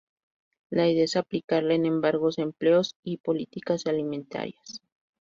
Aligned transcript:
La 0.71 0.89
idea 0.89 1.03
es 1.03 1.15
aplicarla 1.15 1.75
en 1.75 1.85
embargos, 1.85 2.39
empleos 2.39 2.95
y 3.03 3.17
políticas 3.17 3.85
alimentarias. 3.85 4.81